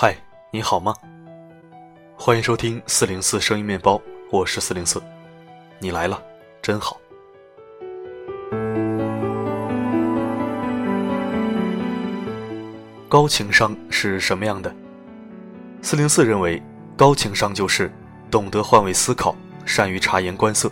[0.00, 0.16] 嗨，
[0.52, 0.94] 你好吗？
[2.16, 4.00] 欢迎收听四零四声音面包，
[4.30, 5.02] 我是四零四，
[5.80, 6.22] 你来了，
[6.62, 7.00] 真好。
[13.08, 14.72] 高情商是什么样的？
[15.82, 16.62] 四零四认为，
[16.96, 17.92] 高情商就是
[18.30, 19.34] 懂得换位思考，
[19.64, 20.70] 善于察言观色，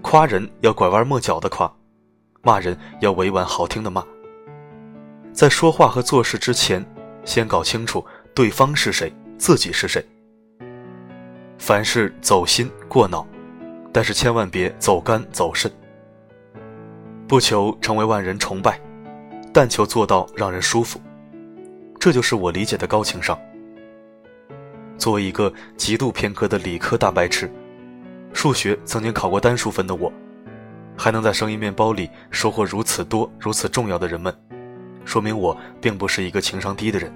[0.00, 1.72] 夸人要拐弯抹角的夸，
[2.42, 4.04] 骂人要委婉好听的骂。
[5.32, 6.84] 在说话和做事之前，
[7.24, 8.04] 先搞清楚
[8.34, 10.04] 对方是谁，自己是谁。
[11.58, 13.26] 凡事走心过脑，
[13.92, 15.70] 但是千万别走干走肾。
[17.28, 18.80] 不求成为万人崇拜，
[19.52, 21.00] 但求做到让人舒服。
[22.00, 23.38] 这就是我理解的高情商。
[24.96, 27.50] 作为一个极度偏科的理科大白痴，
[28.32, 30.12] 数学曾经考过单数分的我，
[30.96, 34.34] 还能在生意面包里收获如此多、如此重要的人们，
[35.04, 37.12] 说明我并不是一个情商低的人，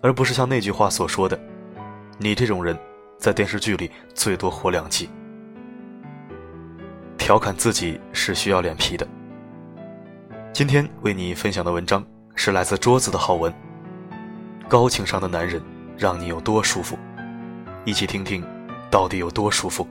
[0.00, 1.38] 而不是像那句话所说的
[2.18, 2.78] ：“你这种人，
[3.18, 5.08] 在电视剧里最多活两集。”
[7.18, 9.06] 调侃自己是需要脸皮的。
[10.52, 12.04] 今天为你分享的文章。
[12.40, 13.52] 是来自桌子的好文。
[14.68, 15.60] 高情商的男人
[15.96, 16.96] 让你有多舒服？
[17.84, 18.44] 一起听听，
[18.88, 19.84] 到底有多舒服？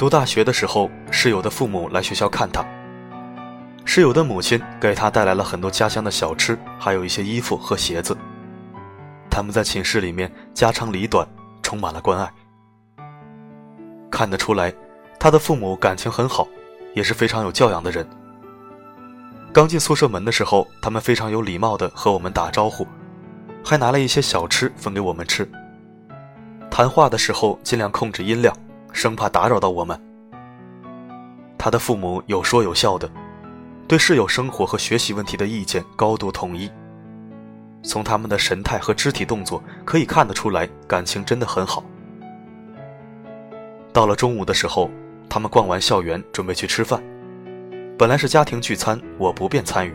[0.00, 2.64] 读大学的时候，室友的父母来学校看他。
[3.84, 8.16] 室友的母亲给他带来了很多家乡的小吃，还有一些衣服和鞋子。
[9.28, 11.28] 他们在寝室里面家长里短，
[11.62, 12.32] 充满了关爱。
[14.10, 14.72] 看得出来，
[15.18, 16.48] 他的父母感情很好，
[16.94, 18.08] 也是非常有教养的人。
[19.52, 22.86] 刚进宿舍门的时候，他们非常有礼貌的和我们打招呼，
[23.62, 25.46] 还拿了一些小吃分给我们吃。
[26.70, 28.56] 谈话的时候尽量控制音量，
[28.92, 29.98] 生怕打扰到我们。
[31.58, 33.10] 他的父母有说有笑的，
[33.86, 36.70] 对室友生活和学习问题的意见高度统一。
[37.82, 41.82] 从他们的神态和肢体动作可以看得出来，感情真的很好。
[43.92, 44.90] 到了中午的时候，
[45.28, 47.02] 他们逛完校园，准备去吃饭。
[47.98, 49.94] 本来是家庭聚餐，我不便参与，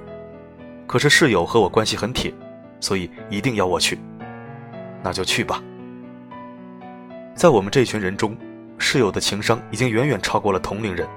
[0.85, 2.33] 可是室友和我关系很铁，
[2.79, 3.99] 所以一定要我去。
[5.01, 5.63] 那就去吧。
[7.35, 8.35] 在我们这群人中，
[8.77, 11.07] 室友的情商已经远远超过了同龄人，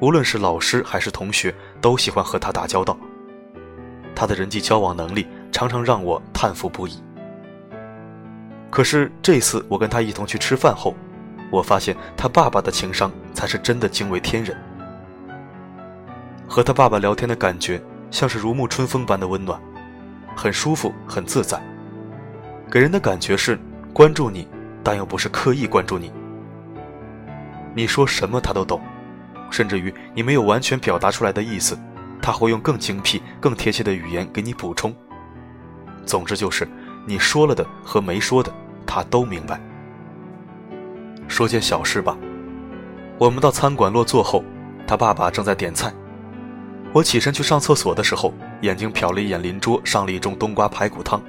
[0.00, 2.96] 无论是老师还是同学，都喜欢和他打交道。
[4.14, 7.02] 他的人际交往能力常常让我叹服不已。
[8.70, 10.94] 可是这次我跟他一同去吃饭后，
[11.50, 14.56] 我发现他爸爸的情商才是真的惊为天人。
[16.48, 17.80] 和他爸爸聊天的感觉
[18.10, 19.60] 像是如沐春风般的温暖，
[20.34, 21.62] 很舒服，很自在，
[22.70, 23.58] 给人的感觉是
[23.92, 24.48] 关注你，
[24.82, 26.12] 但又不是刻意关注你。
[27.78, 28.80] 你说什么他都懂，
[29.52, 31.78] 甚至于你没有完全表达出来的意思，
[32.20, 34.92] 他会用更精辟、更贴切的语言给你补充。
[36.04, 36.68] 总之就是
[37.06, 38.52] 你说了的和没说的，
[38.84, 39.60] 他都明白。
[41.28, 42.18] 说件小事吧，
[43.16, 44.42] 我们到餐馆落座后，
[44.84, 45.94] 他爸爸正在点菜。
[46.92, 51.22] 我起身去上厕所的时候，眼睛瞟了一眼邻桌上了一盅冬瓜排骨汤。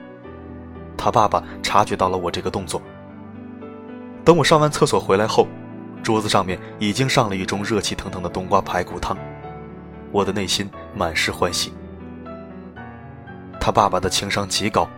[0.98, 2.82] 他爸爸察觉到了我这个动作。
[4.26, 5.48] 等我上完厕所回来后，
[6.04, 9.18] 桌子上面已经上了一盅热气腾腾的冬瓜排骨汤，
[10.12, 11.74] 我的内心满是欢喜。
[13.60, 14.90] 他爸爸的情商极高。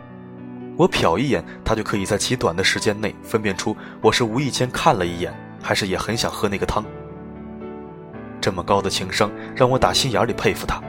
[0.78, 5.31] 我瞟一眼，他就可以在极短的时间内分辨出我是无意间看了一眼，
[5.62, 6.84] 还是也很想喝那个汤。
[8.39, 10.81] 这么高的情商，让我打心眼里佩服他，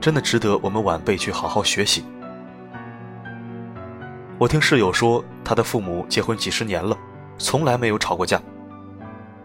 [0.00, 2.04] 真的值得我们晚辈去好好学习。
[4.36, 6.94] 我听室友说，他的父母结婚几十年了，
[7.38, 8.42] 从来没有吵过架，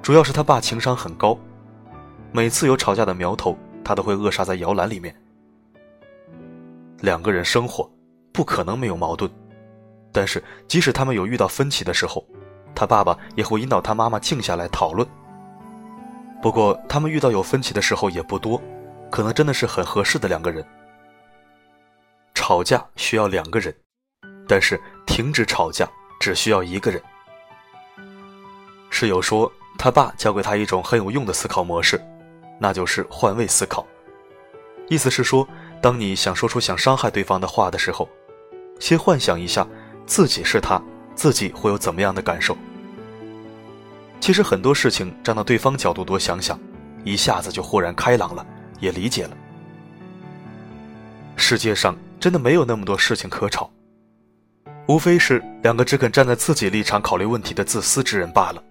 [0.04, 1.36] 主要是他爸情商很高，
[2.34, 5.16] 每次有吵架的苗头，他都会扼杀在摇篮里面。
[7.00, 7.90] 两个人生活，
[8.34, 9.32] 不可能没有矛盾。
[10.12, 12.22] 但是，即使他们有遇到分歧的时候，
[12.76, 15.08] 他爸爸也会引导他妈妈静下来讨论。
[16.42, 18.62] 不过，他们遇到有分歧的时候也不多，
[19.10, 20.62] 可能真的是很合适的两个人。
[22.34, 23.74] 吵架需要两个人，
[24.50, 25.90] 但是停止吵架
[26.20, 27.02] 只需要一个人。
[28.90, 32.02] 室友说，他爸教给他一种很有用的思考模式，
[32.60, 33.86] 那就是换位思考。
[34.90, 35.48] 意思是说，
[35.82, 38.08] 当你想说出想伤害对方的话的时候，
[38.80, 39.68] 先幻想一下。
[40.06, 40.84] 自己是他，
[41.16, 42.58] 自己会有怎么样的感受？
[44.20, 46.60] 其实很多事情站到对方角度多想想，
[47.06, 48.46] 一下子就豁然开朗了，
[48.82, 49.38] 也理解了。
[51.38, 53.72] 世界上真的没有那么多事情可吵，
[54.90, 58.62] 无非是两个只肯站在自己立场考虑问题的自私之人罢了。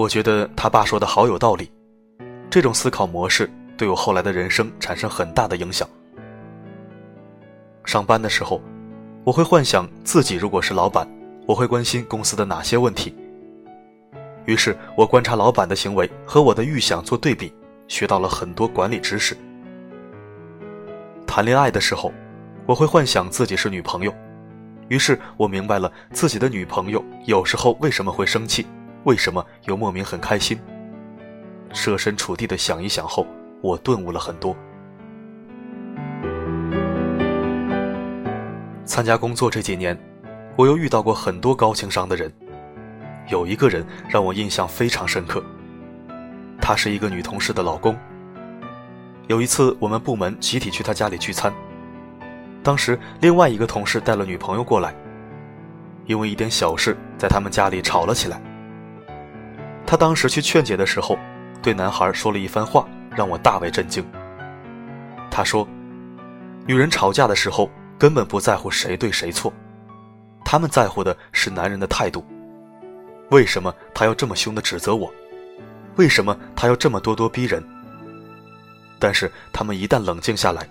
[0.00, 1.70] 我觉得他爸说的好有道理，
[2.48, 5.86] 这种思考模式对我后来的人生产生很大的影响。
[7.84, 8.62] 上班的时候，
[9.24, 11.06] 我会幻想自己如果是老板，
[11.46, 13.14] 我会关心公司的哪些问题。
[14.46, 17.52] 于是我观察老板的行为和我的预想做对比，
[17.86, 19.36] 学到了很多管理知识。
[21.26, 22.10] 谈恋爱的时候，
[22.64, 24.14] 我会幻想自己是女朋友，
[24.88, 28.66] 于是我明白了自己的女朋友有时候为什么会生气，
[29.04, 30.58] 为什么又莫名很开心。
[31.72, 33.26] 设身处地的想一想后，
[33.62, 34.56] 我顿悟了很多。
[38.84, 39.96] 参加工作这几年，
[40.56, 42.32] 我又遇到过很多高情商的人。
[43.28, 45.40] 有一个人让我印象非常深刻，
[46.60, 47.96] 他是一个女同事的老公。
[49.28, 51.52] 有一次，我们部门集体去他家里聚餐，
[52.64, 54.92] 当时另外一个同事带了女朋友过来，
[56.06, 58.42] 因为一点小事在他们家里吵了起来。
[59.90, 61.18] 他当时去劝解的时候，
[61.60, 64.06] 对男孩说了一番话，让我大为震惊。
[65.28, 65.66] 他说
[66.64, 69.52] ：“女人吵架的时候根本不在乎谁对谁错，
[70.44, 72.24] 他们在乎的是男人的态度。”
[73.32, 75.12] 为什么他要这么凶的指责我？
[75.96, 77.60] 为什么他要这么咄咄逼人？
[79.00, 80.68] 但是他们一旦冷静下来，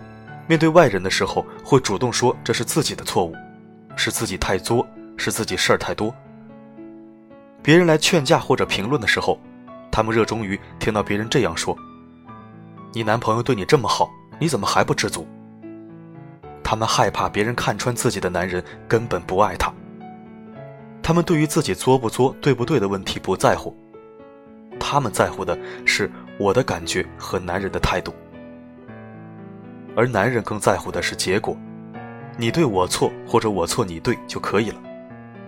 [0.48, 3.36] 面对外人的时候，会主动说这是自己的错误，
[3.98, 4.88] 是自己太作，
[5.18, 6.15] 是自己事儿太多。
[7.62, 9.40] 别人来劝架或者评论的时候，
[9.92, 11.78] 他们热衷于听到别人这样说
[12.94, 14.10] ：“你男朋友对你这么好，
[14.40, 15.28] 你怎么还不知足？”
[16.64, 19.74] 他们害怕别人看穿自己的男人根本不爱他。
[21.02, 23.76] 他们对于自己作不作、对不对的问题不在乎，
[24.80, 28.14] 他们在乎的是我的感觉和男人的态度，
[29.96, 31.58] 而男人更在乎的是结果，
[32.38, 34.80] 你对我错或者我错你对就可以了，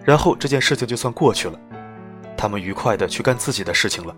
[0.03, 1.59] 然后这件事情就算过去了，
[2.41, 4.15] 他们愉快的去干自己的事情了。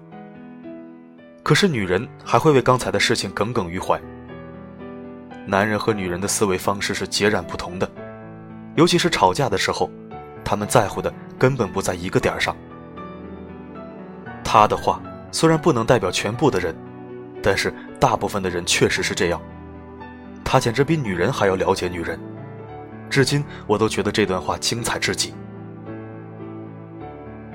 [1.44, 4.00] 可是女人还会为刚才的事情耿耿于怀。
[5.46, 7.92] 男人和女人的思维方式是截然不同的，
[8.76, 9.92] 尤其是吵架的时候。
[10.42, 12.56] 他们在乎的根本不在一个点上。
[14.42, 16.74] 他的话虽然不能代表全部的人，
[17.42, 19.42] 但是大部分的人确实是这样。
[20.46, 22.18] 他简直比女人还要了解女人，
[23.10, 25.34] 至今我都觉得这段话精彩至极。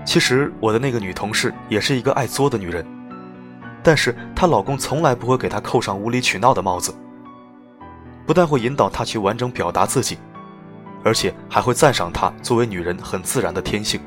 [0.09, 2.83] 其实我的那个女同事也是一个爱作的女人，
[3.83, 6.95] 但是她老公从来不会给她扣上无理取闹的帽子，
[8.27, 10.17] 不但会引导她去完整表达自己。
[11.05, 14.01] 而且还会赞赏她作为女人很自然的天性。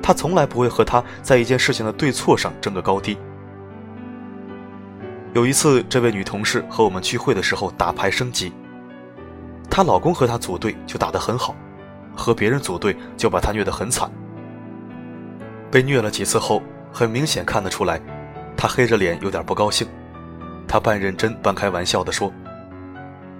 [0.00, 3.18] 他从来不会和她在一件事情的对错上争个高低。
[5.32, 8.52] 有一次，这位女同事和我们聚会的时候打牌升级，
[9.68, 11.56] 她老公和她组队就打得很好，
[12.14, 14.08] 和别人组队就把她虐得很惨。
[15.72, 18.00] 被虐了几次后，很明显看得出来，
[18.56, 19.88] 她黑着脸有点不高兴。
[20.68, 22.32] 她半认真半开玩笑地说：“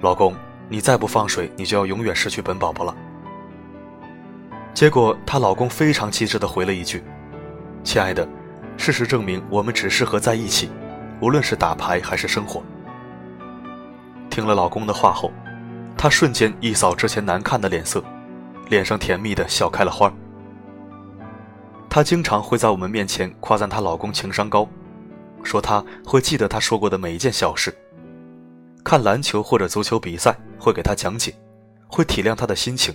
[0.03, 0.35] 老公。”
[0.69, 2.97] 你再不放水，你就要永远失去本宝宝了。
[4.73, 7.05] 结果她老公非常机智的回了一句
[7.85, 8.27] ：“亲爱的，
[8.79, 10.71] 事实证明我们只适合在一起，
[11.21, 12.63] 无论是打牌还是生活。”
[14.31, 15.31] 听了老公的话后，
[15.95, 18.03] 她瞬间一扫之前难看的脸色，
[18.71, 20.11] 脸上甜蜜的笑开了花。
[21.95, 24.67] 她经常会在我们面前夸赞她老公情商高，
[25.45, 27.71] 说他会记得她说过的每一件小事。
[28.83, 31.35] 看篮球或者足球比赛，会给她讲解，
[31.87, 32.95] 会体谅她的心情，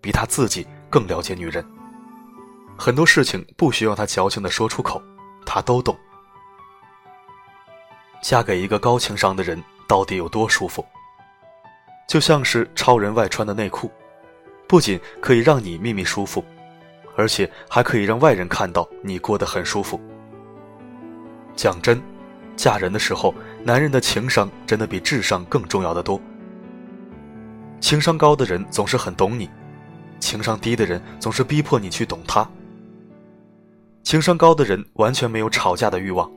[0.00, 1.64] 比他自己更了解女人。
[2.76, 5.00] 很多事情不需要他矫情的说出口，
[5.46, 5.96] 他都懂。
[8.20, 10.84] 嫁给一个高情商的人到底有多舒服？
[12.08, 13.88] 就像是超人外穿的内裤，
[14.66, 16.44] 不仅可以让你秘密舒服，
[17.16, 20.00] 而且还可以让外人看到你过得很舒服。
[21.56, 22.00] 讲真，
[22.56, 23.34] 嫁人的时候。
[23.64, 26.20] 男人的情商真的比智商更重要的多。
[27.80, 29.50] 情商高的人总是很懂你，
[30.20, 32.48] 情商低的人总是逼迫你去懂他。
[34.04, 36.30] 情商高的人完全没有吵架的欲望，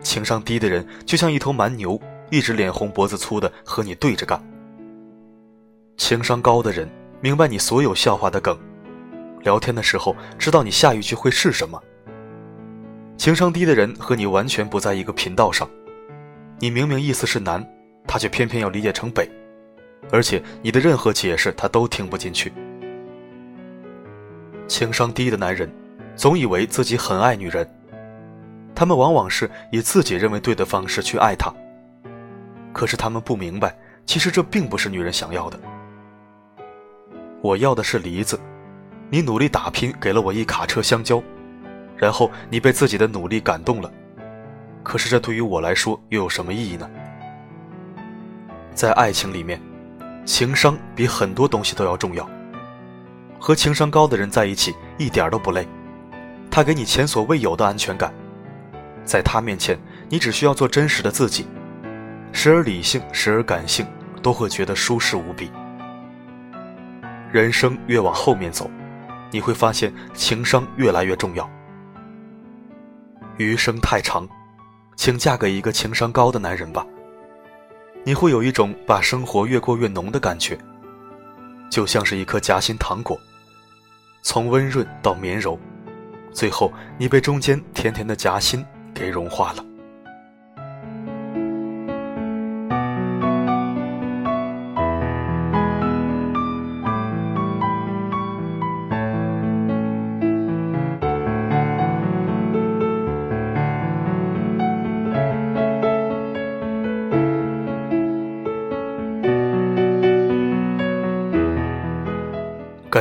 [0.00, 4.40] 情商低的人就像一头蛮牛，一直脸红脖子粗的和你对着干。
[5.96, 6.88] 情商高的人
[7.20, 8.56] 明白你所有笑话的梗，
[9.44, 11.80] 聊天的时候知道你下一句会是什么。
[13.16, 15.68] 情商低的人和你完全不在一个频道上。
[16.58, 17.64] 你明明意思是南，
[18.06, 19.30] 他却偏偏要理解成北，
[20.10, 22.52] 而且你的任何解释他都听不进去。
[24.66, 25.70] 情商低的男人，
[26.16, 27.68] 总以为自己很爱女人，
[28.74, 31.52] 他们往往是以自己认为对的方式去爱她。
[32.72, 35.60] 可是他们不明白，其实这并不是女人想要的。
[37.42, 38.40] 我要的是梨子，
[39.10, 41.22] 你努力打拼给了我一卡车香蕉，
[41.96, 43.90] 然后你被自己的努力感动了。
[44.82, 46.88] 可是这对于我来说又有什么意义呢？
[48.74, 49.60] 在爱情里面，
[50.24, 52.28] 情商比很多东西都要重要。
[53.38, 55.66] 和情商高的人在一起一点都不累，
[56.50, 58.12] 他给你前所未有的安全感。
[59.04, 61.46] 在他面前，你只需要做真实的自己，
[62.32, 63.86] 时而理性，时而感性，
[64.22, 65.50] 都会觉得舒适无比。
[67.30, 68.70] 人生越往后面走，
[69.30, 71.48] 你会发现情商越来越重要。
[73.36, 74.28] 余生太长，
[74.96, 76.86] 请嫁给一个情商高的男人吧。
[78.04, 80.58] 你会有一种把生活越过越浓的感觉，
[81.70, 83.18] 就像是一颗夹心糖果，
[84.22, 85.58] 从温润到绵柔，
[86.32, 88.64] 最后你被中间甜甜的夹心。
[88.94, 89.64] 给融化了。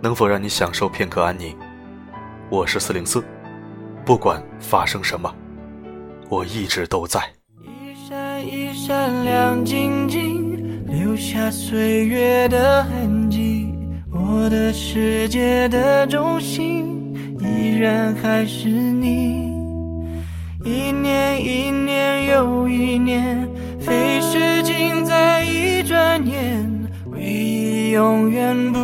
[0.00, 1.56] 能否让你享受片刻安宁？
[2.50, 3.24] 我是四零四，
[4.04, 5.34] 不管发生什么。
[6.28, 7.20] 我一直都在。
[7.62, 13.72] 一闪一闪亮晶晶，留下岁月的痕迹。
[14.12, 19.50] 我的世界的中心，依然还是你。
[20.62, 23.48] 一年一年又一年，
[23.80, 26.70] 飞逝尽在一转眼。
[27.06, 28.78] 唯一永远，不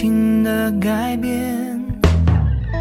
[0.00, 1.78] 停的改变。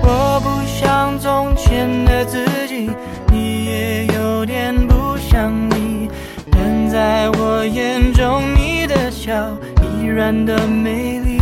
[0.01, 2.89] 我不像从前的自己，
[3.29, 6.09] 你也有点不像你，
[6.49, 9.33] 但在我眼中，你的笑
[9.81, 11.41] 依然的美丽。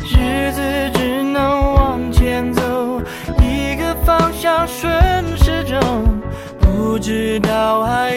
[0.00, 0.62] 日子
[0.94, 3.02] 只能往前走，
[3.38, 4.90] 一个方向顺
[5.36, 5.78] 时钟，
[6.58, 8.16] 不知道还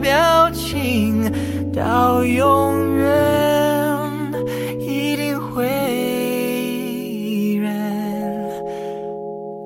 [0.00, 1.30] 表情
[1.72, 4.32] 到永远
[4.80, 7.72] 一定会依然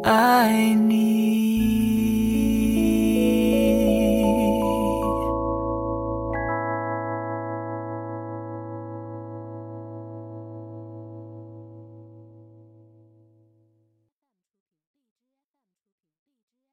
[0.03, 1.12] 爱你。